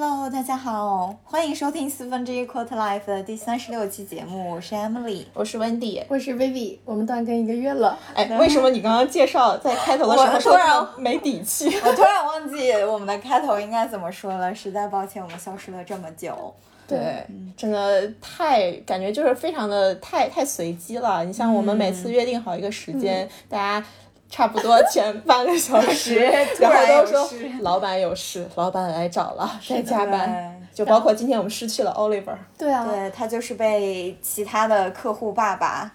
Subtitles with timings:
[0.00, 7.98] Hello，大家好，欢迎收听四分之一 Quarter Life 的第三十六期节目，我是 Emily，我是 Wendy，我是 Vivi，我们断更一个月了。
[8.14, 11.66] 哎，为什么你刚刚介绍在开头的时候突然没底气？
[11.84, 16.54] 我突然忘记我们的开头应该怎么说了，实在抱歉，我们消失了这么久。
[16.86, 17.26] 对，
[17.56, 21.24] 真的太感觉就是非常的太太随机了。
[21.24, 23.84] 你像我们每次约定好一个时间，大家。
[24.30, 26.16] 差不多前半个小时，
[26.60, 27.28] 然后都说
[27.60, 30.54] 老板有事，老板来找了，在加班。
[30.74, 32.36] 就包括今天我们失去了 Oliver。
[32.56, 35.90] 对啊，对他就是被其他的客户爸爸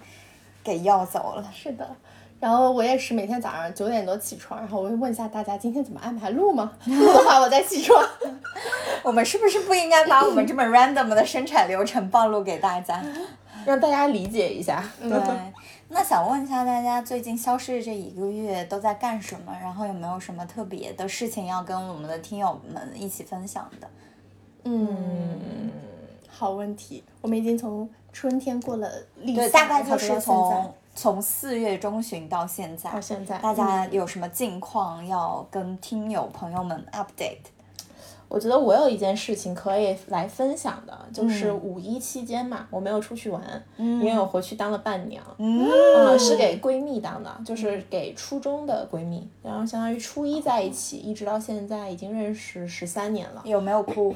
[0.61, 1.49] 给要走了。
[1.55, 1.87] 是的，
[2.43, 6.73] 然后我也是每天早上九点多起床，然后我会问一下大家今天怎么安排录吗？
[6.87, 8.05] 录的话我再起床。
[9.01, 13.01] 我们是不是不应该把我们这么 random 的生产流程暴露给大家，
[13.65, 14.83] 让大家理解一下？
[14.99, 15.09] 对。
[15.87, 19.57] 那想问一下大家，最近消失的这一个月都在干什么？
[19.61, 23.87] 然后有没有什么特别的事情要跟我们的听友们一起分享的？
[24.65, 25.71] 嗯，
[26.27, 27.05] 好问题。
[27.21, 37.52] 我们已经从春天过了立夏，大概就是从从四月中旬到现在，到现在，大家有什么近况要跟听友朋友们 update？
[38.33, 43.39] 我觉得我有一件事情可以来分享的，就是五一期间嘛，我没有出去玩，
[43.77, 53.43] 因为我回去当了伴娘，嗯，是给闺蜜当的，就是给初中的闺蜜，然后相当于初一在一起，一直到现在已经认识十三年了。
[53.45, 54.15] 有没有哭？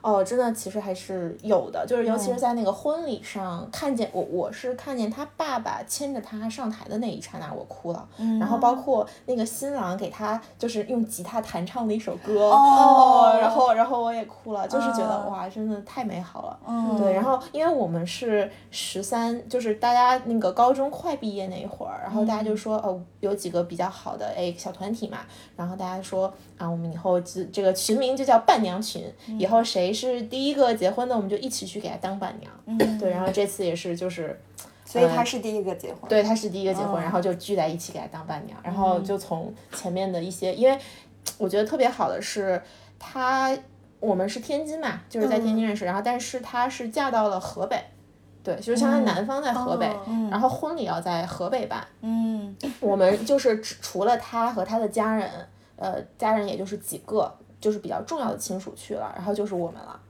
[0.00, 8.08] 哦，真的，其实还是有的，就是尤其是在那个婚礼上，看见我，我是看见他爸爸牵着他上台的那一刹那，我哭了。
[8.40, 13.57] 然后包括那个新郎给他就是用吉他弹唱的一首歌，哦，然后。
[13.74, 16.58] 然后我也哭了，就是觉得哇，真的太美好了。
[16.66, 17.12] 嗯，对。
[17.12, 25.18] 然后因为我们是十三，就是大家那个高中快毕业那一会儿，然后大家就说，哦，有几个比较好的哎小团体嘛，
[25.56, 29.02] 然后大家说啊，我们以后这这个群名就叫伴娘群，
[29.38, 32.52] 以后谁是第一个结婚的，我们就一起去给他当伴娘。
[32.66, 33.10] 嗯，对。
[33.10, 34.40] 然后这次也是，就是，
[34.84, 36.08] 所以他是第一个结婚。
[36.08, 40.78] 对，他是第一个结婚，然后就聚在一起给他当伴娘，然后就从前面的一些，因为
[41.38, 42.62] 我觉得特别好的是。
[42.98, 43.56] 她，
[44.00, 47.82] 我们是天津嘛，就是在天津认识，然后但是她是嫁到了河北，
[48.42, 49.86] 对，就是相当于男方在河北，
[50.30, 51.86] 然后婚礼要在河北办。
[52.00, 55.30] 嗯，我们就是除了他和他的家人，
[55.76, 60.00] 呃，家人也就是几个，就是比较重要的亲属去了，然后就是我们了。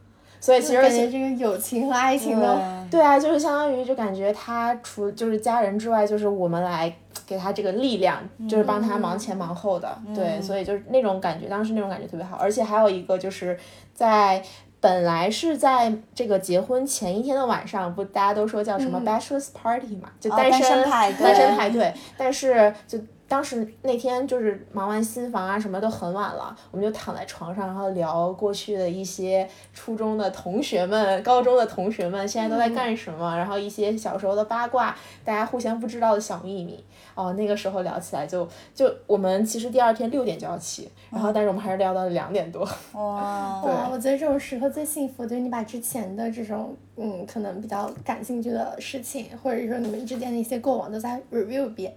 [0.41, 3.01] 所以其实感觉这个友情和爱情的，对。
[3.01, 6.93] 啊，就是相当于就感觉他除就是家人之外，就是我们来
[7.27, 12.37] 给他这个力量，就是帮他忙前忙后的，对，所以就是那种感觉，当时那种感觉特别好。
[12.37, 13.59] 而且还有一个就是
[13.93, 14.43] 在
[14.81, 22.99] 本来是在这个结婚前一天的晚上，不大家都说叫什么 bachelor's party 嘛，就单身单身派对，但是就。
[23.29, 36.83] 当时那天就是忙完新房啊，什么都很晚了，我们就躺在床上，然后聊过去的一些初中的同学们、高中的同学们现在都在干什么，然后一些小时候的八卦，大家互相不知道的小秘密。
[37.15, 42.67] 哦，那个时候聊起来就就我们其实第二天六点就要起，然后但是我们还是聊到了两点多。
[42.93, 51.95] 哇， 对，我觉得这种时刻最幸福，就是你把之前的这种嗯可能比较感兴趣的事情，或者说你们之间的一些过往都在 review 一遍。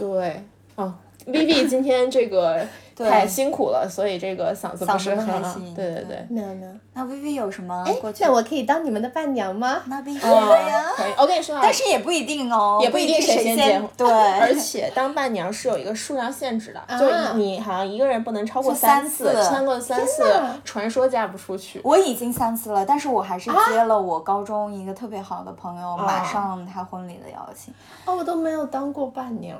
[0.00, 0.44] 对，
[0.76, 0.94] 哦
[1.26, 2.66] ，Vivi 今天这个。
[3.02, 5.58] 太辛苦了，所以这个嗓子不是很好。
[5.74, 6.72] 对对对，没有没有。
[6.92, 7.82] 那薇薇有什么？
[7.88, 9.78] 哎，那我可以当你们的伴娘吗？
[9.86, 10.92] 那必须呀！
[10.94, 11.60] 可以，我跟你说啊。
[11.62, 13.88] 但是也不一定哦，也不一定谁先结婚。
[13.96, 14.06] 对。
[14.38, 20.22] 而且当伴娘是有一个数量限制的，就你好像一个人不能超过三次，超过三次，
[20.62, 21.80] 传说嫁不出去。
[21.82, 27.72] 我已经三次了，但是我还是接了我高中一个特别好的朋友马上他婚礼的邀请。
[28.04, 29.56] 哦，我都没有当过伴娘。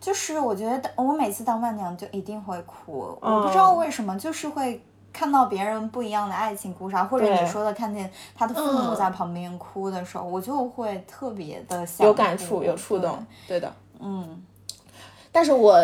[0.00, 13.24] 就是我觉得我每次当伴娘就一定会哭，我不知道为什么，就是会看到别人不一样的爱情故事，或者你说的看见他的父母在旁边哭的时候，我就会特别的有感触、有触动。
[13.46, 14.42] 对的，嗯。
[15.30, 15.78] 但是我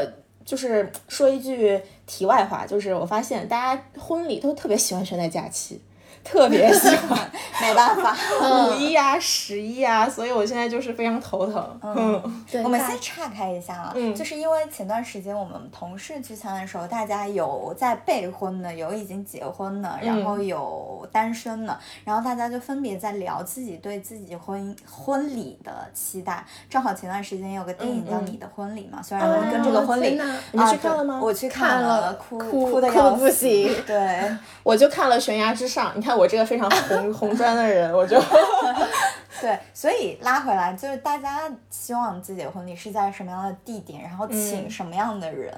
[0.44, 5.80] 就是说一句题外话，就是我发现大家婚礼都特别喜欢选在假期。
[6.26, 7.18] 特别喜欢，
[7.60, 11.80] 没办法，五一啊，十一啊，所以我现在就是非常头疼。
[11.82, 26.44] 嗯，对我们先岔开一下啊，就是因为前段时间我们同事聚餐的时候，大家有在备婚的，有已经结婚的，然后有单身的，然后大家就分别在聊自己对自己婚婚礼的期待。
[26.68, 30.20] 正好前段时间有个电影叫《你的婚礼》嘛，虽然跟这个婚礼，
[30.50, 31.20] 你去看了吗？
[31.22, 33.72] 我去看了，哭哭的要不行。
[33.86, 36.15] 对，我就看了《悬崖之上》，你看。
[36.16, 38.20] 我这个非常红 红砖的人，我就
[39.40, 45.54] 对，所以拉回来就是大家希望自己的婚礼是在什么样的地点，然后请什么样的人，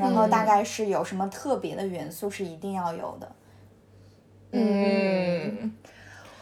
[0.00, 3.32] 然后大概是有什么特别的元素是一定要有的。
[4.52, 5.74] 嗯，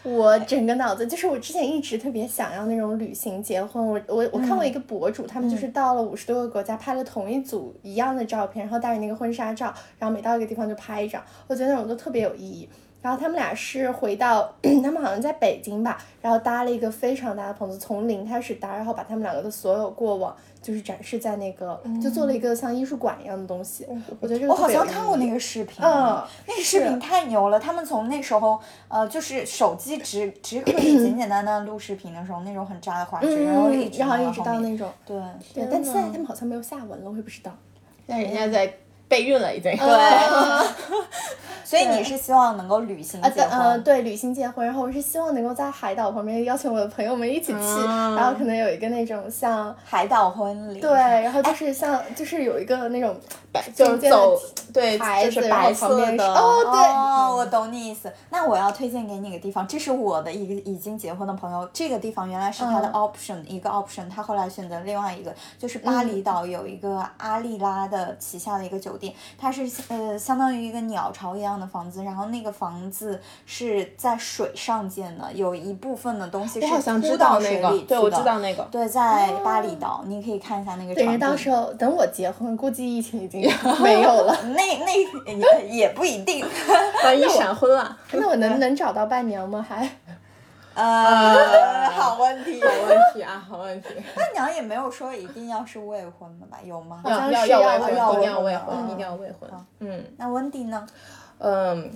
[0.05, 3.85] 我整个脑子就是我之前一直特别想要那种旅行结婚。
[3.85, 11.21] 我我我看过一个博主，他们就是到了五十多个国家拍了同一组一样的照片，然后带着那个婚纱照，然后每到一个地方就拍一张。
[11.49, 12.71] 我觉得那种都特别有意义。
[13.03, 14.53] 然后他们俩是回到
[14.83, 23.87] 他们好像在北京吧，然后搭了一个非常大的棚子，从零开始搭，然后把他们两个的所有过往就是展示在那个，就做了一个像艺术馆一样的东西。
[24.21, 27.61] 我觉得这个我好像看过那个视频，嗯，那个视频太牛了。
[27.61, 28.59] 他们从那时候，
[28.89, 35.17] 呃，就是手机只只可以简简单单录视频的时候，那种很渣的画质，然后一直然后一直到那种，对
[35.55, 35.69] 对。
[35.71, 37.53] 但现在他们好像没有下文了，我也不知道。
[38.05, 38.75] 但人家在。
[39.09, 39.87] 备孕了已经，对，
[41.65, 43.59] 所以你是希望能够旅行结婚？
[43.59, 44.65] 呃，对，旅行结婚。
[44.67, 50.81] 然后我是希望能够在海岛旁边邀请我的朋友们一起去，然后可能有一个那种像海岛婚礼。
[50.81, 53.17] 对，然后就是像就是有一个那种
[53.53, 54.37] 白就走
[54.73, 58.13] 对就是白色的哦，对，哦，我懂你意思。
[58.31, 68.96] 那我要推荐给你个地方，这是我的一个已经结婚的朋友，这个地方原来是他的 option 一个 option，他后来选择另外一个，就是巴厘岛有一个阿丽拉的旗下的一个酒。
[69.39, 78.63] 它是呃相当于一个鸟巢一样的房子，然后那个房子是在水上建的，有一部分的东西是铺到水里对，我知道那个。
[78.71, 80.95] 对，在巴厘岛，你可以看一下那个。
[80.95, 83.43] 等到时候等我结婚，估计疫情已经
[83.83, 84.37] 没有了。
[84.45, 84.95] 那那
[85.33, 86.45] 也也不一定，
[87.05, 89.65] 万一闪婚了， 那我能能找到伴娘吗？
[89.67, 89.89] 还？
[90.77, 93.89] 呃， 好问题， 好问题啊，好问题。
[94.15, 96.59] 伴娘也没有说一定要是未婚的吧？
[96.63, 97.03] 有吗？
[97.05, 99.51] 要要要未婚，一定要未婚，一定要未婚。
[99.81, 100.87] 嗯，那温迪呢？
[101.39, 101.91] 嗯，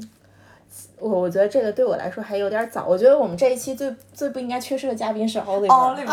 [0.99, 2.87] 我我觉得这个对我来说还有点早。
[2.87, 6.07] 我觉得我们这一期最最不应该缺失的嘉宾是 Oliver，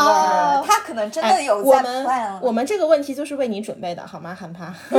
[0.64, 2.40] 他可能真的有在 plan。
[2.42, 4.36] 我们这个问题就是为你准备的，好吗？
[4.36, 4.74] 韩帕。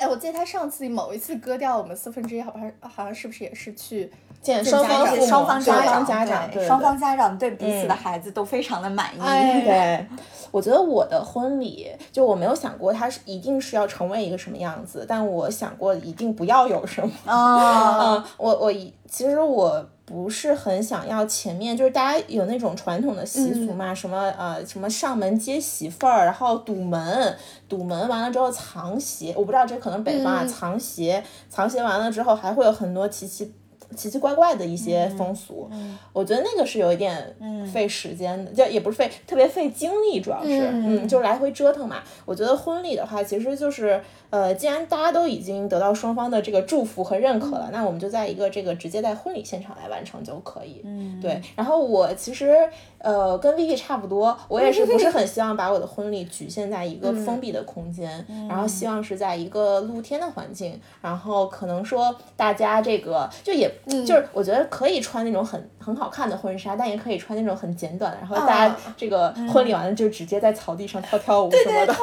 [0.00, 4.10] 哎，我记得他上次某一次割掉我们四分之一，好像好像是不是也是去？
[4.40, 9.20] 见双方双方家长，家长，双方家长对彼此的孩子都非常的满意。
[9.62, 10.06] 对，
[10.50, 17.10] 我觉得我的婚礼，就我没有想过它是一定是要成为一个什么样子，但我想过一定不要有什么。
[17.28, 18.72] 嗯，我我
[19.06, 27.36] 其实我不是很想要前面就是大家有那种传统的习俗嘛，什么呃什么上门接媳妇儿，然后堵门，
[27.68, 33.52] 堵门完了之后藏鞋，我不知道这可能北方啊，藏鞋，藏鞋完了之后还会有很多奇奇。
[33.96, 35.68] 奇奇怪怪的一些风俗，
[36.12, 37.34] 我觉得那个是有一点
[37.72, 42.02] 费时间的，就也不是费特别费精力，主要是嗯，就来回折腾嘛。
[42.24, 44.00] 我觉得婚礼的话，其实就是
[44.30, 50.80] 呃，既然大家都已经得到双方的这个祝福和认可了，那我们就在一个这个直接在婚礼现场来完成就可以。
[50.84, 51.42] 嗯，对。
[51.56, 52.54] 然后我其实
[52.98, 63.68] 呃跟 Vivi 差不多，我也是不是很希望把我的婚礼局限在一个封闭的空间，然后希望是在一个露天的环境，然后可能说大家这个就也。
[63.86, 71.94] 就是我觉得可以穿那种很很好看的婚纱，但也可以穿那种很简短的，然后大家这个婚礼完了就直接在草地上跳跳舞什么的，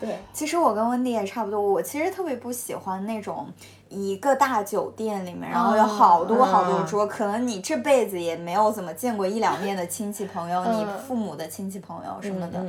[0.00, 0.18] 对对。
[0.32, 3.46] 其实我跟温迪也差不多，我其实特别不喜欢那种
[3.88, 12.60] 一个大酒店里面，然后有好多好多桌，可能你这辈子也没有怎么见过一两面的亲戚朋友， 你父母的亲戚朋友什么的。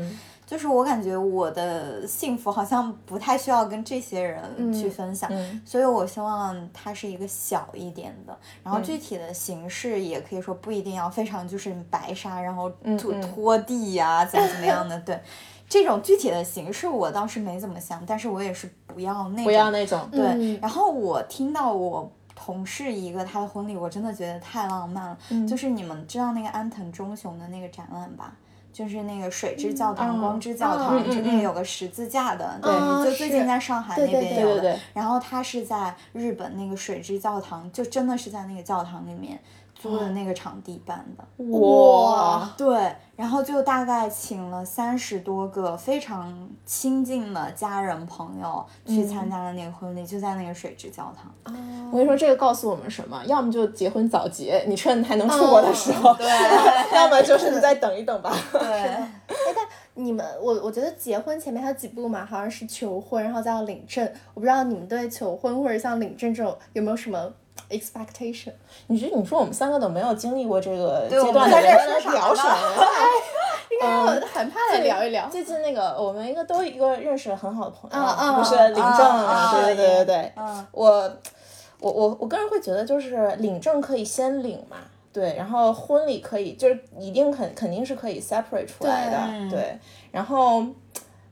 [0.46, 5.32] 就是我感觉我的幸福好像不太需要跟这些人去分享，
[5.66, 15.00] 所以我希望它是一个小一点的，然后具体的形式也可以说不一定要非常就是白纱，然后拖拖地呀，怎么怎么样的。
[15.00, 15.20] 对，
[15.68, 20.08] 这种具体的形式我倒是没怎么想，但是我也是不要那不要那种。
[20.12, 25.18] 对，然后我听到我同事一个他的婚礼，我真的觉得太浪漫了。
[25.48, 28.36] 就是你们知道那个安藤忠雄的那个展览吧？
[28.75, 34.77] 就是那个水之教堂、光之教堂，这边有个十字架的，对，就最近在上海那边有的。
[34.94, 39.39] 然后它是在日本那个水之教堂，就真的是在那个教堂里面。
[39.86, 46.34] 租的那个场地办的，哇，对，然后就大概请了三十多个非常
[46.65, 51.32] 亲近的家人朋友去参加了那个婚礼，就在那个水之教堂。
[51.92, 53.24] 我跟你说，这个告诉我们什么？
[53.25, 56.27] 要么就结婚早结，你趁还能出国的时候；对，
[56.96, 58.36] 要么就是你再等一等吧。
[58.51, 58.62] 对。
[58.62, 64.04] 哎，但你们，我我觉得结婚前面还有几步嘛，好像是求婚，然后再要领证。
[64.34, 67.32] 我不知道你们对求婚或者像领证这种有没有什么
[67.69, 68.53] ？expectation，
[68.88, 71.75] 你觉得你说我们三个都没有经历过这个阶段的人
[72.12, 72.86] 聊什么？
[73.72, 73.88] 应该
[74.27, 75.27] 很怕来聊一聊。
[75.27, 79.51] 最近那个我们一个都一个认识很好的朋友，不是领证了？
[79.65, 80.34] 对对对对对。
[80.72, 81.12] 我
[81.79, 84.77] 我我我个人会觉得，就是领证可以先领嘛，
[85.12, 89.77] 对，然后婚礼可以就是一定肯肯定是可以 separate 出来的，对。
[90.12, 90.63] 然后，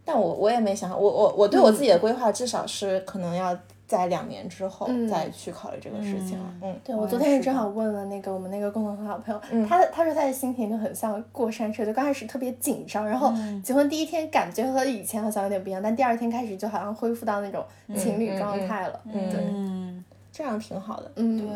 [0.04, 3.56] 但我我也没想，我我我对我自己的规划至少是可能要。
[3.94, 6.54] 在两年之后再去考虑这个事情了。
[6.64, 13.32] 嗯，对我昨天也正好问了那个我们那个共同的好朋友，他他说他的心情就很像过山车，就刚开始特别紧张，然后
[13.64, 17.64] 结婚第一天感觉和以前好像有点不一样，但第二天开始就好像恢复到那种
[17.96, 19.00] 情侣状态了。
[19.06, 21.12] 嗯，对，这样挺好的。
[21.18, 21.48] 嗯，对。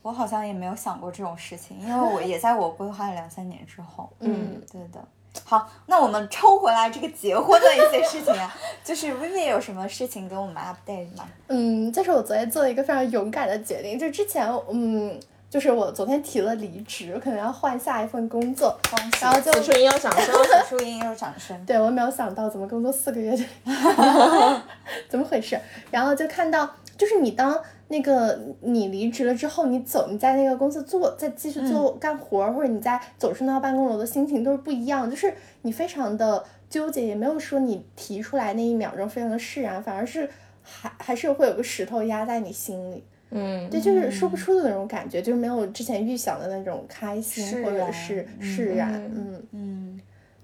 [0.00, 4.10] 我好像也没有想过这种事情，因为我 也在我规划了两三年之后。
[4.20, 5.04] 嗯，对的。
[5.44, 8.54] 好，那我们抽回来这个结婚的一些事情啊，
[8.84, 11.26] 就是 Vivi 有什么事情给我们 update 吗？
[11.48, 15.18] 嗯，就是我昨天做了一个非常勇敢的决定，就之前嗯，
[15.48, 18.78] 就是我昨天提了离职，我可能要换下一份工作，
[19.20, 21.56] 然后就此处应有掌声，此处应有掌声。
[21.64, 23.44] 对我没有想到，怎么工作四个月就，
[25.08, 25.58] 怎么回事？
[25.90, 27.58] 然后就看到，就是你当。
[27.90, 40.28] 那个你离职了之后，你走，你在那个公司做，再继续做干活，或者你在走出那套办公楼的心情都是不一样，就是你非常的纠结，也没有说你提出来那一秒钟非常的释然，反而是
[40.62, 50.00] 还还是会有个石头压在你心里，嗯，对，就是说不出的那种感觉，就是没有之前预想的那种开心或者是释然，嗯嗯，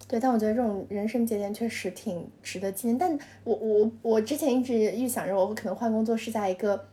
[0.09, 6.87] 对，但我觉得这种人生节点确实挺值得纪念，但我我我之前一直预想着我会可能换工作是在一个。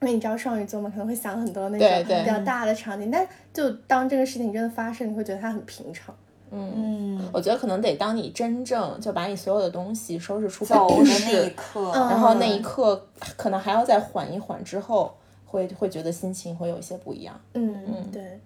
[0.00, 6.14] 因为你知道双鱼座嘛，可能会想很多那种比较大的场景，但就当这个事情真的发生，你会觉得它很平常。
[6.50, 15.14] 嗯，我觉得可能得当你真正就把你所有的东西收拾出走的那一刻，然后那一刻可能还要再缓一缓，之后
[15.44, 17.38] 会会觉得心情会有一些不一样。
[17.54, 18.40] 嗯嗯，对。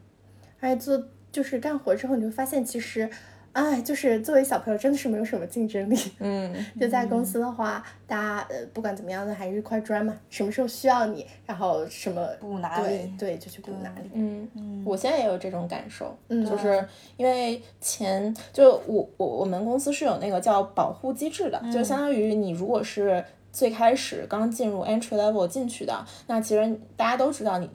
[0.60, 3.10] 而且做就是干活之后，你会发现其实。
[3.52, 5.96] 哎，就是作为小朋友，真的是没有什么竞争力。
[6.20, 10.16] 嗯， 就在公司的话，大家呃不管怎么样的，还是一块砖嘛。
[10.30, 14.10] 什么时候需要你，然后什么补哪里，对，就去补哪里。
[14.14, 16.82] 嗯嗯，我现在也有这种感受，嗯，就是
[17.16, 23.24] 因为前就我我我们公司是有那个叫保护机制的，就相当于你如果是。
[23.52, 27.68] 最开始刚进入 entry level 进去的，那其实大家都知道，你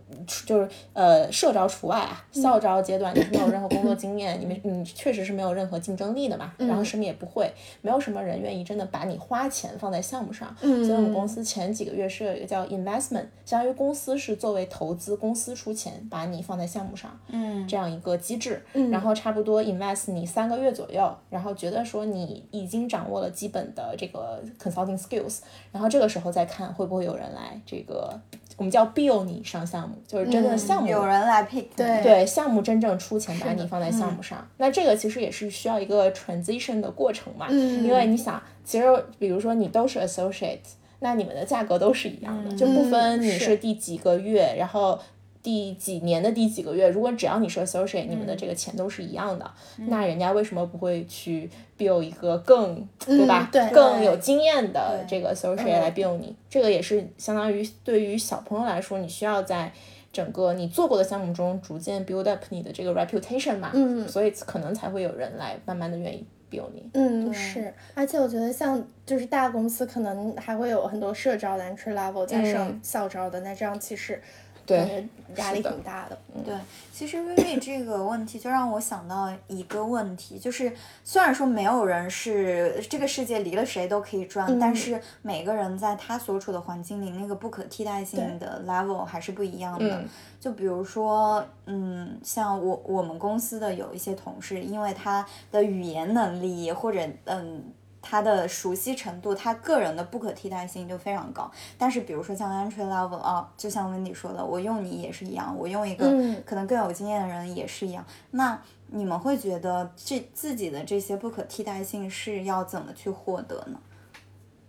[0.46, 25.42] 就是呃社招除外啊，校招阶段你是没有任何工作经验，你们你确实是没有任何竞争力的嘛，然后什么也不会，没有什么人愿意真的把你花钱放在项目上，所以我们公司前几个月是有一个叫 investment，相当于公司是作为投资，公司出钱把你放在项目上，嗯，这样一个机制，然后差不多 invest 你三个月左右，然后觉得说你已经掌握了基本的这个 consulting skills。
[25.72, 28.20] 然后这个时候再看会不会有人来这个，
[28.56, 34.48] 我们叫 bill 你上项目，就是真的项目有人来 pick，对对，项目真正出钱把你放在项目上。
[34.58, 38.86] 那这个其实也是需要一个 transition 的过程嘛，因为你想，其实
[39.20, 40.60] 比如说你都是 associate，
[41.00, 45.00] 那你们的价格都是一样的，就不分你是第几个月，然后。
[45.48, 49.50] 第几年的第几个月，如果只要你是 associate，你们的这个钱都是一样的，
[49.88, 53.48] 那人家为什么不会去 build 一个更对吧？
[53.50, 56.36] 对，更有经验的这个 associate 来 build 你？
[56.50, 59.72] 这个也是相当于对于小朋友来说，你需要在
[60.12, 63.72] 整个你做过的项目中逐渐 build up 你的这个 reputation 嘛。
[63.74, 66.90] 嗯，所以可能才会有人来慢慢的愿意 build 你。
[66.94, 74.22] 嗯，是，而且我觉得像就是大公司可能还会有很多社招的 entry level 加上校招的，那这样其实。
[74.68, 75.08] 对，
[75.38, 76.20] 压力挺大的。
[76.46, 76.54] 对，
[76.92, 80.72] 其实微微这个问题就让我想到一个问题，就是
[81.06, 90.04] 虽然说没有人是这个世界离了谁都可以转，但是每个人在他所处的环境里，那个不可替代性的 level 还是不一样的。
[90.40, 97.64] 就比如说，嗯，像我我们公司的有一些同事，因为他的语言能力或者嗯。
[98.02, 101.50] 他的熟悉程度，他个人的不可替代性就非常高。
[101.78, 106.06] 但是，比如说像 entry level 啊，就像 Wendy 说的，我用你也是一样，我用一个
[106.46, 108.06] 可能更有经验的人也是一样。
[108.32, 113.80] 那你们会觉得这自己的这些不可替代性是要怎么去获得呢？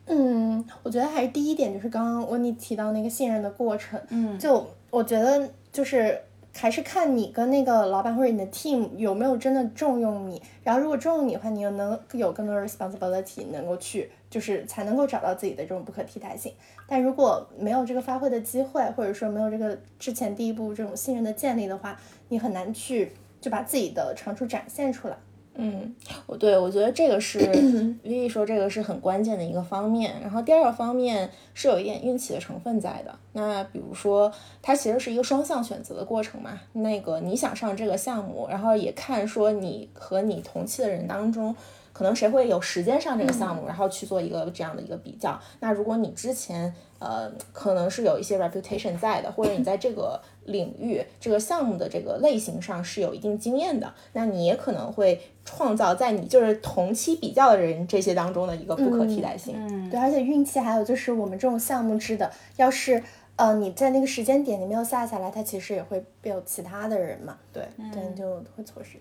[0.06, 4.00] 嗯，我觉得还是第一点就是刚刚 Wendy 提到那个信任的过程。
[4.08, 6.20] 嗯，就我觉得就是。
[6.58, 16.52] 还是看你跟那个老板或者你的 team 有没有真的重用你，然后如果重用你的话，你又能有更多 responsibility 能够去，就是才能够找到自己的这种不可替代性。
[16.88, 21.96] 但如果没有这个发挥的机会，或者说没有这个之前第一步这种信任的建立的话，
[22.28, 25.16] 你很难去就把自己的长处展现出来。
[25.60, 25.92] 嗯，
[26.26, 27.40] 我对我觉得这个是
[28.04, 33.12] v i 说这个是很关键的一个方面，然后第二个方面是有一点运气的成分在的。
[33.32, 36.60] 那比如说，它其实是一个双向选择的过程嘛。
[36.74, 41.54] 那个你想上这个项目，然后也看说你和你同期的人当中。
[41.98, 45.36] 可能谁会有时间上这个项目，然后去做一个这样的一个比较。
[45.58, 59.56] 那如果你之前呃可能是有一些 reputation 在的，或者你在这个领域这个项目的这个类型上是有一定经验的，那你也可能会创造在你就是同期比较的人这些当中的一个不可替代性。
[59.56, 63.02] 嗯，对，而且运气还有就是我们这种项目制的，要是
[63.34, 69.00] 呃你在那个时间点你没有下下来，它其实也会有其他的人嘛，对，对，你就会错失。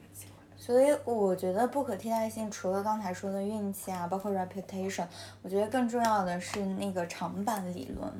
[0.68, 5.06] 所以我觉得不可替代性，除了刚才说的运气啊，包括 reputation，
[5.42, 8.12] 我觉得更重要的是那个长板理论，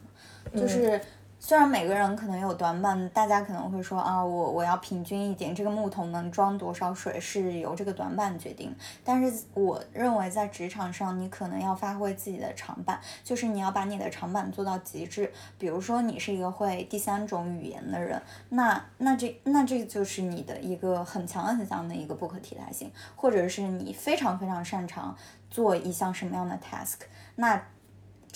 [0.56, 1.02] 就是。
[1.40, 8.76] 虽然每个人可能有短板，大家可能会说啊，我我要平均一点，这个木桶能装多少水是由这个短板决定。
[9.04, 15.32] 但是我认为在职场上，你可能要发挥自己的长板，就是你要把你的长板做到极致。
[15.58, 25.16] 比如说你是一个会第三种语言的人，那那这那这就是你的一个很强很强的一个不可替代性，或者是你非常非常擅长
[25.50, 27.62] 做一项什么样的 task，那。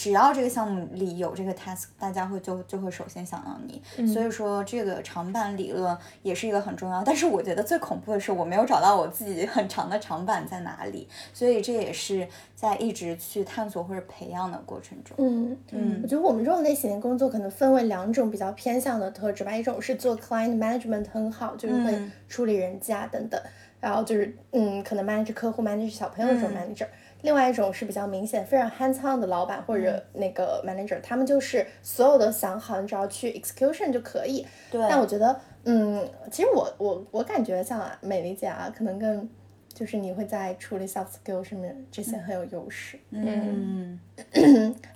[0.02, 4.08] 只要这个项目里有这个 task，大家会就就会首先想到你。
[4.12, 7.04] 所以说这个长板理论也是一个很重要。
[7.04, 15.16] 但是我觉得最恐怖的是我没有找到我自己很长的长板在哪里，所以这也是在一直去探索或者培养的过程中。
[15.20, 21.96] 嗯嗯，我觉得我们这种类型的工作可能分为两种比较偏向的特质吧，一种是做 client management 很好，就是会
[22.28, 23.40] 处理人际啊等等，
[23.80, 26.88] 然后就是嗯，可能 manage 客户、manage 小朋友这种 manager。
[27.22, 34.46] 另外一种是比较明显、非常 hands on 的老板或者那个 manager，他们就是所有的想好，你只要去 execution 就可以。
[34.72, 34.82] 对。
[34.90, 39.30] 但我觉得，嗯，其实我我我感觉像美丽姐啊，可能更
[39.74, 43.00] 就是你会在处理 soft skill 上面这些很有优势。
[43.12, 44.00] 嗯。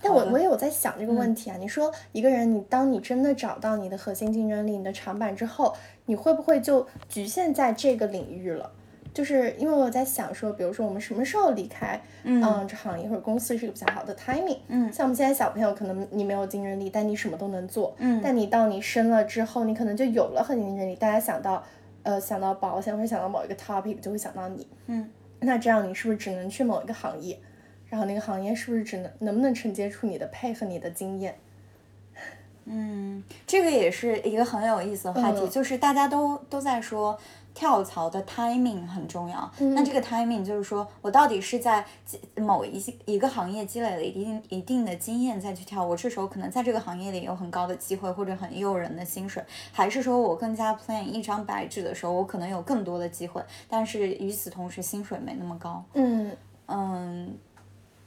[0.01, 8.71] 但我我也有在想这个问题啊，你说一个人，你当你真的找到你的核心竞争力、你的长板之后，你会不会就局限在这个领域了？
[9.15, 21.63] 就是因为我在想说，比如说我们什么时候离开，嗯，这行业或者公司是一个比较好的 timing，嗯，像我们现在小朋友，可能你没有竞争力，但你什么都能做，嗯，但你到你生了之后，你可能就有了很竞争力，大家想到，
[22.03, 27.39] 呃，想到保险或者想到某一个 topic 就会想到你，嗯，那这样你是不是只能去某一个行业？
[27.87, 31.33] 然后那个行业是不是只能能不能承接出你的配合你的经验？
[32.65, 37.17] 嗯，这个也是一个很有意思的话题，就是大家都都在说。
[37.55, 41.83] 跳槽的 timing 很重要，那这个 timing 就是说我到底是在
[42.35, 49.41] 某一一个行业积累了一定一定的经验再去跳，我这时候可能在这个行业里有很高的机会或者很诱人的薪水，
[49.71, 55.81] 还是说我更加 plain 一张白纸的时候，我可能有更多的机会，但是与此同时薪水没那么高。
[55.93, 56.35] 嗯
[56.67, 57.37] 嗯，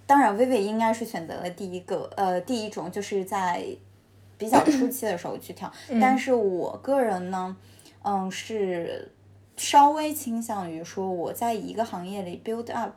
[0.07, 3.65] 当然薇薇应该是选择了第一个，呃，第一种就是在
[4.37, 7.57] 比较初期的时候去跳，但是我个人呢，
[8.03, 9.11] 嗯是。
[9.59, 12.93] 稍微倾向于说，我在一个行业里 build up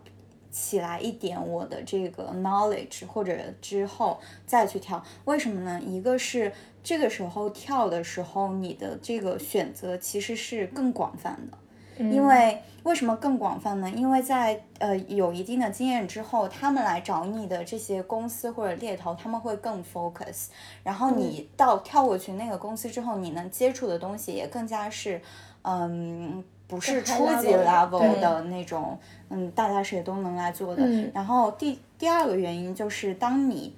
[0.52, 5.04] 起来一点我的这个 knowledge，或者之后再去跳。
[5.26, 5.82] 为什么呢？
[5.82, 6.52] 一个是
[6.84, 11.58] 这个时候跳的时候，你的这个选择其实是更广泛的。
[11.98, 13.90] 因为为什么更广泛呢？
[13.90, 20.48] 因为在呃有一定的经验之后，他们来找你的这些公司或者猎头，他们会更 focus。
[20.84, 25.22] 然后你到跳过去那个公司之后，你能接触的东西也更加是。
[25.64, 30.82] 嗯，不是初级 level 的那种，嗯，大家谁都能来做的。
[31.14, 33.76] 然后第第二个原因就是，当你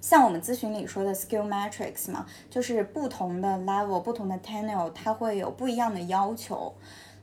[0.00, 6.74] 像我们咨询里说的 skill matrix 嘛，就是不同的 level、不同的 tenure，它会有不一样的要求。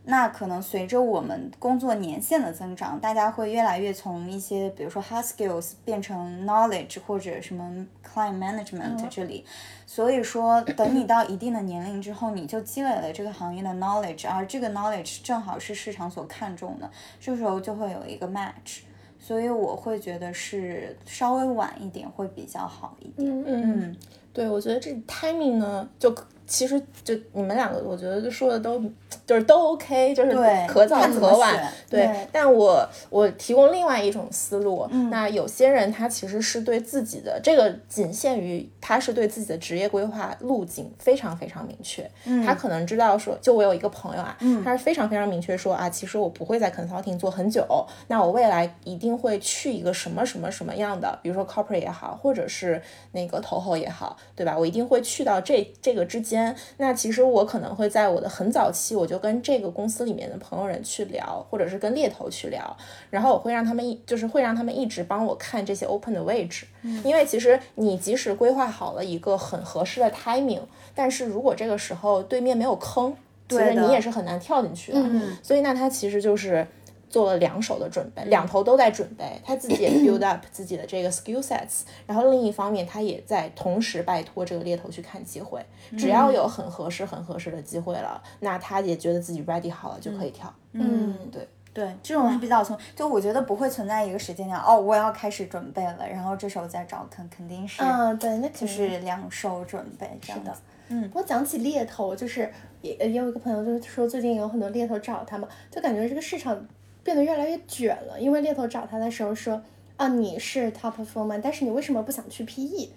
[0.06, 9.44] 那可能随着我们工作年限的增长，大家会越来越从一些，比如说 hard skills 变成 knowledge 或者什么 client management 这里。
[9.86, 16.90] 所以说，等你到一定的年龄之后，你就积累了这个行业的 knowledge，而这个 knowledge 正好是市场所看重的，
[17.20, 18.82] 这时候就会有一个 match。
[19.18, 23.28] 所以我会觉得是稍微晚一点会比较好一点。
[23.28, 23.96] 嗯嗯，
[24.32, 26.14] 对，我觉得这 timing 呢，就
[26.48, 28.82] 其实就你们两个，我觉得就说的都。
[29.26, 30.32] 就是都 OK，就是
[30.68, 32.08] 可早可晚，对。
[32.32, 42.08] 但我我提供另外一种思路，那有些人他其实是对自己的这个仅限于他是对自己的职业规划路径非常非常明确，
[42.46, 47.66] 他可能知道说，就我有一个朋友啊，他是非常非常明确说啊，其实我不会在 consulting 做很久，
[48.08, 52.80] 那我未来一定会去一个什么什么什么样的，比如说 corporate 也好，或者是
[53.14, 54.56] 那个投后也好，对吧？
[54.56, 56.35] 我一定会去到这这个之间。
[56.78, 59.16] 那其实我可能会在我的很早期我就。
[59.26, 62.78] 跟这个公司里面的朋友人去聊，或者是跟猎头去聊，
[63.10, 66.68] 然后我会让他们一，就是会让他们一直帮我看这些 open 的位置，
[67.04, 70.60] 因为其实你即使规划好了一个很合适的 timing，
[70.94, 73.16] 但是如果这个时候对面没有坑，
[73.50, 75.02] 其实你也是很难跳进去的。
[75.42, 76.68] 所以那他其实就是。
[77.16, 85.66] 做了两手的准备，两头都在准备，他自己也 build up 自己的这个 skill sets，然后另一方面他也在同时拜托这个猎头去看机会，
[85.98, 90.54] 只要有很合适、很合适的机会了，那他也觉得自己 ready 好了就可以跳。
[90.74, 91.48] 嗯，对。
[91.74, 100.56] 对，这种是比较从，就我觉得不会存在一个时间点，哦，我要开始准备了，然后这时候再找，肯肯定是，嗯，对，那就是两手准备这样的。
[100.88, 102.50] 嗯，不过讲起猎头，就是
[102.82, 106.58] 也也有一个朋友就是说，最近有很多猎头找他嘛，就感觉这个市场
[107.06, 109.62] 变得越来越卷了，因为猎头找他的时候说，
[109.96, 112.90] 啊，你是 top performer，但是你为什么不想去 PE？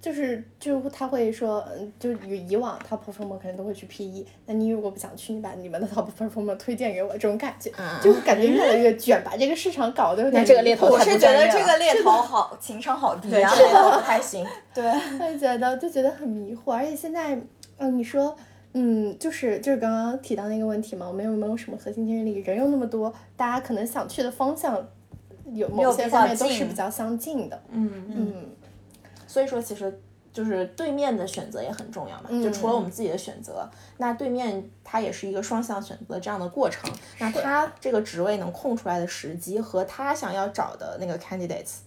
[0.00, 10.44] 就是就他会说，嗯，就以以往 top performer 可能都会去 PE，那你如果不想去，你把你们的 top performer 推荐给我，这种感觉，就感觉越来越卷，把这个市场搞得有点。
[10.44, 14.46] 这个猎头我是觉得这个猎头好情商好低啊，猎头不太行。
[14.74, 14.84] 对，
[15.32, 17.36] 就觉得就觉得很迷惑，而且现在，
[17.78, 18.36] 嗯，你说，
[18.74, 22.34] 嗯，就是就是刚刚提到那个问题嘛，我们有没有什么核心竞争力？
[22.40, 24.76] 人又那么多，大家可能想去的方向
[25.52, 27.62] 有某些方面都是比较相近的。
[27.70, 28.34] 嗯嗯。
[29.26, 30.00] 所以说，其实
[30.32, 32.30] 就是对面的选择也很重要嘛。
[32.42, 36.90] 就除了我们自己的选择，那对面它也是一个双向选择这样的过程。
[37.18, 41.78] 那他这个职位能空出来的时机和他想要找的那个 candidates，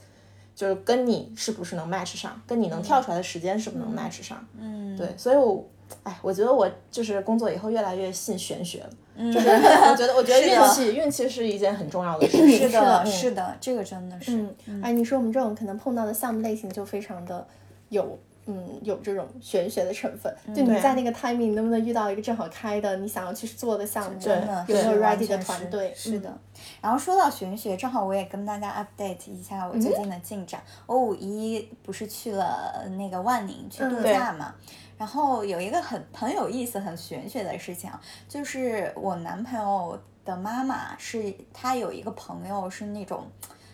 [0.56, 4.46] 就是跟你是不是能 match 上，跟你能跳出来的时间是不是能 match 上。
[4.58, 5.66] 嗯，对，所以我，
[6.04, 8.90] 哎，我觉得我就是工作以后越来越信玄学了。
[9.34, 9.50] 就是
[9.90, 12.38] 我觉得，我觉得运气，运气是一件很重要的事。
[12.38, 14.38] 是的，是的，这个真的是。
[14.66, 17.44] 嗯，哎，你说我们这种可能碰到的项目类型就非常的
[17.90, 20.32] 有，嗯，有这种玄学的成分。
[20.56, 25.92] 就你在那个 timing 能不能遇到一个正好开的，你想要去做的项目，真的有没有 ready 的团队？
[25.96, 26.32] 是的。
[26.80, 30.62] 然后说到玄学，正好我也跟大家 update 一下我最近的进展。
[30.86, 34.54] 我五一不是去了那个万宁去度假嘛？
[34.98, 37.92] 然后有一个很很有意思、很玄学的事情，
[38.28, 43.26] 就是我男朋友的妈妈是，他有一个朋友是那种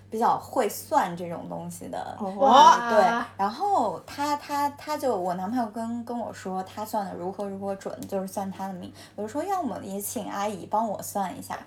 [0.09, 2.17] 比较会算这种东西的，
[2.91, 3.25] 对。
[3.37, 8.93] 然后他他他就我男朋友跟跟我说，他算的如何如何准，就是算他的命。
[9.15, 11.57] 我就说，要么也请阿姨帮我算一下。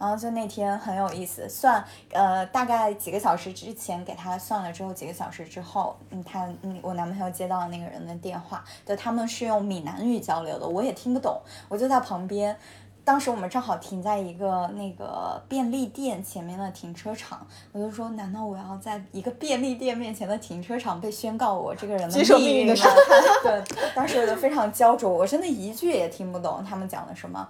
[0.00, 12.56] 然后就那天很有意思，算呃大概几个小时之前给他算了之后，几个小时之后，嗯他嗯我男朋友接到那个人的电话，就他们是用闽南语交流的，我也听不懂，我就在旁边。
[13.02, 22.84] 当时我们正好停在一个那个便利店前面的停车场，我就说，难道我要在一个便利店面前的停车场被宣告我这个人的命运吗？
[23.42, 23.64] 对，
[23.96, 27.48] 当时我就非常焦灼，我真的一句也听不懂他们讲的什么。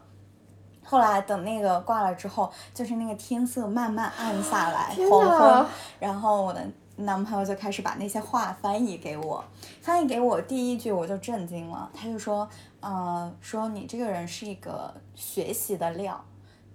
[0.90, 5.66] 后来等那个挂了之后，就是那个天色慢慢暗下来，黄昏，
[6.00, 6.60] 然后我的
[6.96, 9.44] 男朋友就开始把那些话翻译给我，
[9.80, 12.48] 翻译给我第一句我就震惊了，他就说，
[12.80, 16.20] 呃，说你这个人是一个学习的料。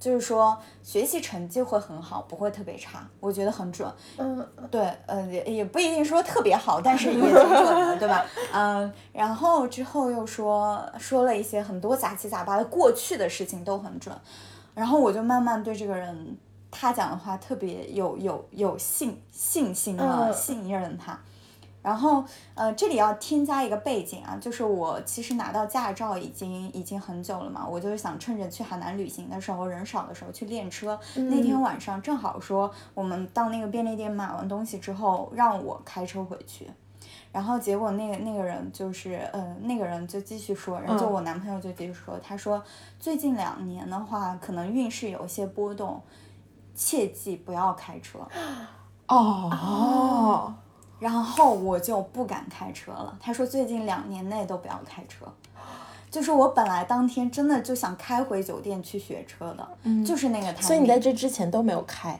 [0.05, 3.91] 就是说学习成绩会很好，不会特别差，我觉得很准。
[4.17, 8.23] 嗯，对，呃，也也不一定说特别好，但是也挺准的，对吧？
[8.53, 14.15] 嗯，然后之后又说说了一些很多杂七杂八的过去的事情都很准，
[14.75, 16.37] 然后我就慢慢对这个人
[16.69, 21.19] 他讲的话特别有有有信信心了，信任他。
[21.85, 30.99] 然后，呃，这里要添加一个背景啊，就是我其实拿到驾照已经已经很久了嘛，我就是想趁着去海南旅行的时候人少的时候去练车。
[31.13, 36.67] 那天晚上正好说我们到那个便利店买完东西之后，让我开车回去。
[37.31, 42.63] 然后结果那个那个人就是，呃，那个人就继续说，然后就我男朋友就继续说，他说
[42.99, 46.01] 最近两年的话，可能运势有一些波动，
[46.73, 48.27] 切记不要开车。
[49.07, 50.55] 哦。
[50.99, 53.17] 然后我就不敢开车了。
[53.19, 55.25] 他说最近两年内都不要开车，
[56.09, 59.67] 就是我本来当天真的就想开回酒店去学车的，
[60.05, 60.61] 就是那个他。
[60.61, 62.19] 所以你在这之前都没有开？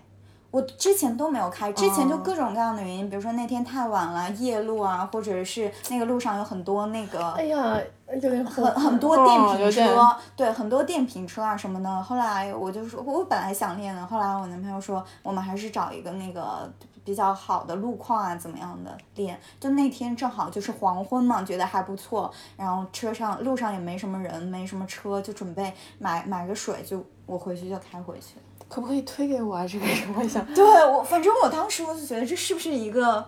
[0.52, 7.78] 我之前都没有开，之前就各种各样的原因，比如说那天太晚了，夜路啊，或者是那个路上有很多那个，哎呀，
[8.10, 12.04] 有点很很多电瓶车，对，很多电瓶车啊什么的。
[12.04, 16.72] 后来我就说，我本来想练的，后来我男朋友说，我们还是找一个那个。
[17.06, 19.40] 比较好的路况啊，怎么样的练？
[19.60, 22.30] 就那天正好就是黄昏嘛，觉得还不错。
[22.58, 28.36] 然后车上路上也没什么人，没什么车，就准备买买个水，就我回去就开回去。
[28.68, 29.68] 可不可以推给我啊？
[29.68, 29.86] 这个
[30.18, 30.44] 我想。
[30.56, 33.24] 对我，反正我当时我就觉得这是不是一个，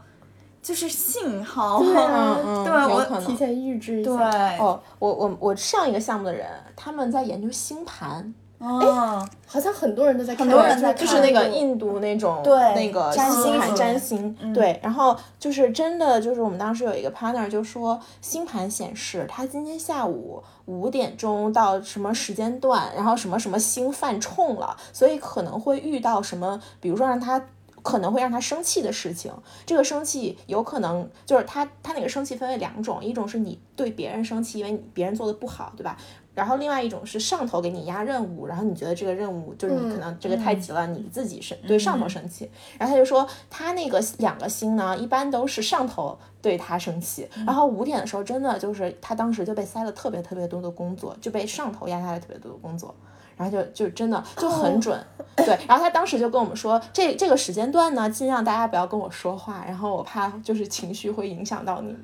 [0.63, 1.79] 就是信号？
[1.79, 2.35] 对啊，
[2.65, 4.31] 对我提前预知一下。
[4.31, 8.33] 对哦，我我我上一个项目的人，他们在研究星盘。
[8.59, 27.41] 嗯，好像很多人都在看，很多人在看就是那个印度那种对那个占星盘占星，对，然后就是真的就是我们当时有一个 partner 就说星盘显示他今天下午五点钟到什么时间段，然后什么什么星犯冲了，所以可能会遇到什么，比如说让他。
[27.83, 29.31] 可能会让他生气的事情，
[29.65, 35.95] 这个生气有可能就是他他那个生气分为两种，一种是你对别人生气，因为别人做的不好，对吧？
[36.37, 42.47] 然后另外一种是上头给你压任务，然后你觉得这个任务就是你可能这个太急了，你自己生对上头生气。
[42.77, 52.93] 然后他就说他那个两个星呢，一般都是上头对他生气，然后五点的时候真的就是他当时就被塞了特别特别多的工作，就被上头压下来特别多的工作。
[53.35, 54.99] 然后就就真的就很准，
[55.35, 55.57] 对。
[55.67, 61.99] 然后他当时就跟我们说，这这个时间段呢，尽量大家不要跟我说话，然后我怕就是情绪会影响到你们。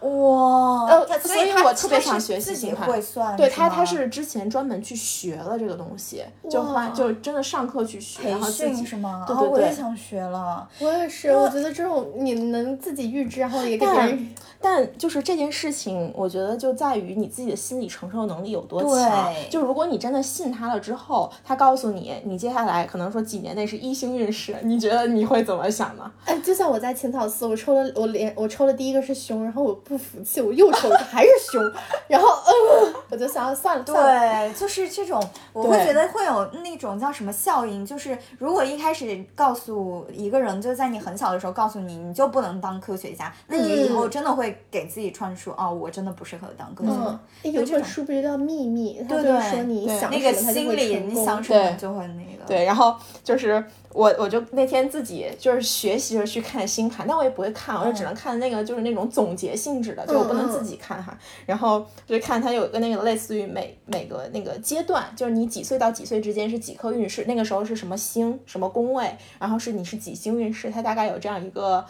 [0.00, 2.88] 哇，呃，所以我特别想学习星盘。
[3.36, 9.24] 对他，他是之前专门去学了这个东西，就花就真的上课去学，然后自己是吗？
[9.26, 10.68] 对对对，我也想学了。
[10.80, 14.34] 我也是，我觉得这种你能自己预知，然后也给别人。
[14.58, 19.32] 但就是这件事情，我觉得就在于你自己的心理承受能力有多强。
[19.50, 26.10] 就如果你真的信他了之后，他告诉你，你接下来可能说几年内是一星运势，你觉得你会怎么想呢？
[26.24, 31.72] 哎，就像我在浅草寺，我抽了我连我抽了第一个是熊，然后我不服气，我又抽了还是凶，
[32.08, 34.48] 然后嗯，我就想算了算了。
[34.48, 35.22] 对，就是这种，
[35.52, 44.46] 我会觉得会有那种叫什么效应，就是如果一开始告诉一个人，就在你很小的时候告诉你，你就不能当科学家，那你以后真的会。
[44.70, 47.20] 给自己传输哦，我真的不适合当科学家。
[47.50, 49.00] 有本书不是叫《秘密》？
[49.08, 52.44] 对对，说你想那个心里你想什么就会那个。
[52.46, 52.94] 对，然后
[53.24, 53.64] 就是
[53.96, 61.18] 我，我就那天自己就是学习着去看星盘，但我也不会看，我就只能看那个就是那种总结性质的，就我不能自己看哈。
[61.46, 71.82] 然后就看它有一个那个类似于每每个那个阶段，就是你几岁到几岁之间是几颗运势，那个时候是什么星什么宫位，然后是你是几星运势，它大概有这样一个。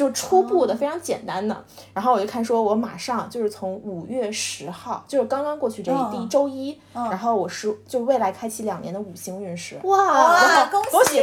[0.00, 1.54] 就初步的非常简单的，
[1.92, 11.20] 然后我就看说，我马上就是从五月十号，就是刚刚过去这一第一周一，然后我是就未来开启两年的五星运势，哇，恭喜恭喜，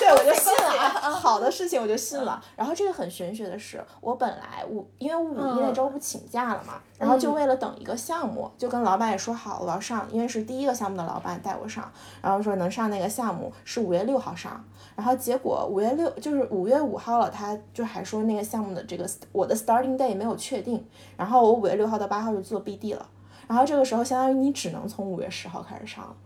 [0.00, 2.42] 对我就信了啊，好的事情我就信了。
[2.56, 11.88] 然后这个很玄学的是，我本来五因为五一那周不请假了嘛，然后就为了等一个项目，就跟老板也说好了上，因为是第一个项目的老板带我上，
[12.20, 14.60] 然后说能上那个项目是五月六号上。
[14.96, 20.82] 然后结果五月六就是五月五号了，他就还说那个项目的这个我的 starting day 没有确定。
[21.16, 23.06] 然后我五月六号到八号就做 BD 了。
[23.46, 26.16] 然后这个时候相当于你只能从五月十号开始上。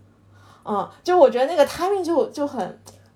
[0.64, 2.61] 嗯，就我觉得那个 timing 就就很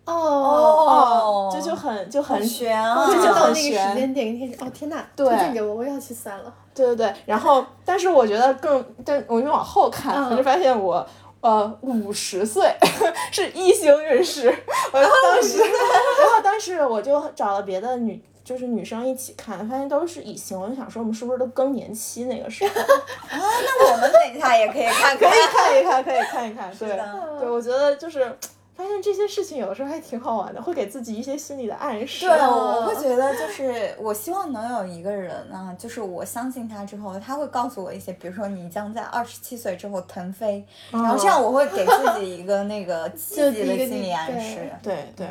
[0.05, 3.55] 哦哦，就就很就很悬啊，就到那个。
[3.55, 6.52] 时间点一天哦天呐，推荐给我，我要去算了。
[6.74, 11.07] 对对对，然后 但是我觉得更但我就往后看，我就发现我。
[11.42, 12.74] 呃，五十岁
[13.31, 14.48] 是一星运势，
[14.92, 23.38] 我当时， 然后当时我就找了别的女，就是女生一起看，发现都是乙星，我就想说我们是不是都更年期那个时候 啊？
[23.38, 26.96] 那我们等一下也可以看， 可以看一看，可以看一看，对，
[27.40, 28.32] 对，我觉得就是。
[28.76, 32.26] 发现这些事情有的时候还挺好玩的，会给自己一些心理的暗示。
[32.26, 44.70] 对，我会觉得就是我希望能有一个人啊，就是我相信他之后，他会告诉我一些，比如说你将在二十七岁之后腾飞，然后这样我会给自己一个那个积极的心理暗示。
[44.82, 45.26] 对对。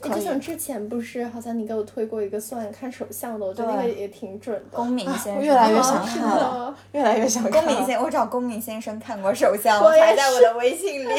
[0.00, 4.76] 就像之前不是，好像你给我推过一个算看手相的，我觉得那个也挺准的。
[4.76, 7.64] 公明先生，越来越想看了，越来越想看。
[7.64, 11.12] 公明先，我找公明先生看过手相，还在我的微信里。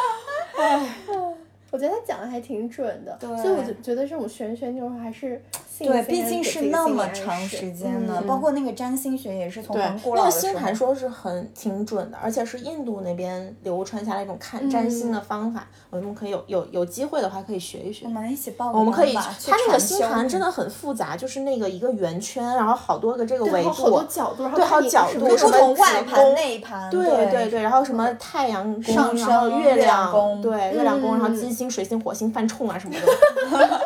[0.58, 0.86] 哎，
[1.70, 5.42] 我觉得他讲的还挺准的，所以我就觉得这种玄学那种还是
[5.78, 18.06] 对，毕竟是那么长时间的，包括那个占星学也是从很古老的星盘说是很挺准的，而且是印度那边流传下来一种看占星的方法，我们可以有有有机会的话可以学一学。
[18.06, 33.80] 我们一起报我们可以，它那个星盘真的很复杂，就是那个一个圆圈，然后好多个这个维度，好多角度，对，好角度，什么外盘内盘，对对对，然后什么太阳宫，然后月亮宫，对，月亮宫，然后金星、水星、火星犯冲啊什么的。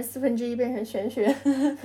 [0.00, 1.34] 然四分之一变成玄学，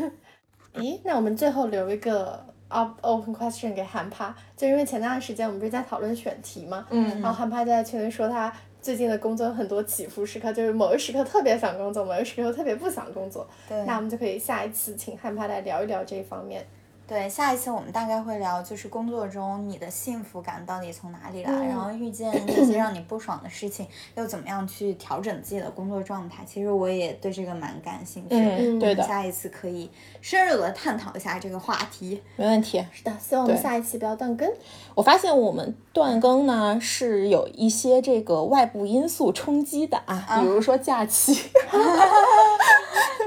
[0.75, 0.99] 咦？
[1.03, 8.51] 那我们最后留一个 open question 给韩帕，就因为前段时间我们不是在讨论选题嘛，嗯，然后韩帕在群里说他
[8.81, 13.47] 最近的工作有很多起伏时刻，就是某个时刻特别想工作，某个时刻特别不想工作。
[13.67, 16.65] 对，那我们就可以下一次请韩帕来聊一聊这一方面。
[17.07, 26.43] 对，下一次我们大概会聊，就是工作中你的幸福感到底从哪里来，然后遇见那些让你不爽的事情，又怎么样去调整自己的工作状态。
[26.47, 29.03] 其实我也对这个蛮感兴趣，嗯，对的。
[29.03, 29.89] 下一次可以
[30.19, 32.83] 深入的探讨一下这个话题，没问题。
[32.91, 34.51] 是的，希望我们下一期不要断更。
[34.95, 41.39] 我发现我们断更呢是有一些这个外部因素冲击的啊，比如说假期。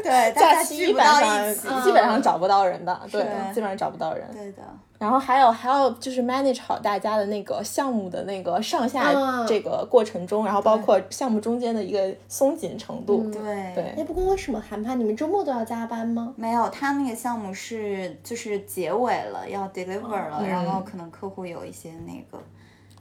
[0.00, 3.20] 对，假期基本上基本上找不到人的，对，
[3.52, 4.26] 基本上找不到人。
[4.32, 4.62] 对的。
[4.98, 9.14] 然后还有还有就是 manage 好大家的那个项目的那个上下
[9.46, 13.30] 这个过程中，然后包括项目中间的一个松紧程度。
[13.30, 13.40] 对
[13.76, 13.84] 对。
[13.96, 16.34] 哎，不过为什么韩盼你们周末都要加班吗？
[16.34, 22.42] 没有，他那个项目是就是结尾了，要 deliver 了，然后可能客户有一些那个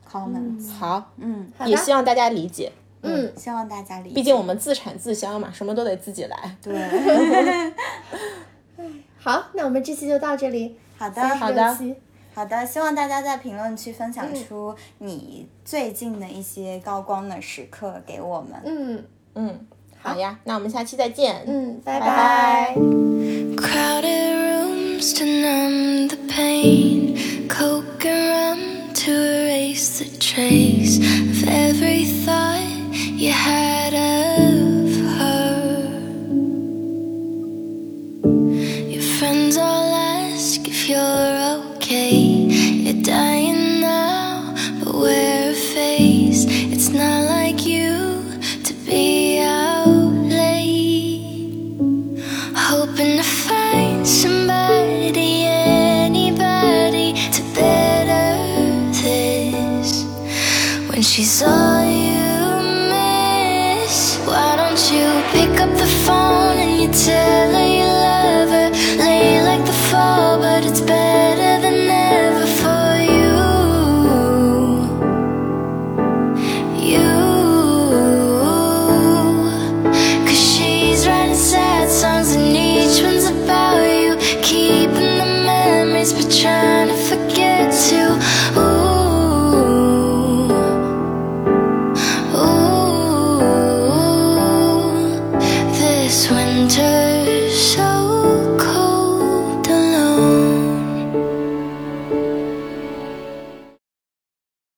[0.08, 0.72] comments。
[0.74, 2.72] 好，嗯，也希望大家理解。
[3.02, 4.16] 嗯，希望大家理解。
[4.16, 6.56] 毕竟我们自产自销嘛，什么都得自己来。
[6.62, 7.74] 对。
[9.28, 10.78] 好，那我们这期就到这里。
[10.98, 11.78] 好的，好的，
[12.34, 12.66] 好的。
[12.66, 18.52] 希望大家在评论区分享出你最近的一些高光的时刻给我们。
[18.64, 19.04] 嗯
[19.36, 19.68] 嗯，
[20.02, 21.44] 好呀，那我们下期再见。
[21.46, 22.74] 嗯，拜拜。
[33.18, 33.94] you had
[43.08, 43.37] dying